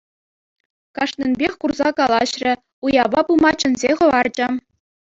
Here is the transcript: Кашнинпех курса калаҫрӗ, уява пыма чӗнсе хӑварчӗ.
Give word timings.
Кашнинпех 0.99 1.53
курса 1.65 1.87
калаҫрӗ, 2.01 2.53
уява 2.91 3.21
пыма 3.31 3.51
чӗнсе 3.61 3.91
хӑварчӗ. 3.97 4.47